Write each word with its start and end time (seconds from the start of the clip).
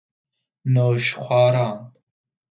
نوشخواران 0.65 1.91